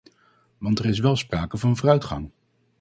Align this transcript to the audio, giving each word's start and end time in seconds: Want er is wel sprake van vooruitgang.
Want 0.57 0.79
er 0.79 0.85
is 0.85 0.99
wel 0.99 1.15
sprake 1.15 1.57
van 1.57 1.77
vooruitgang. 1.77 2.31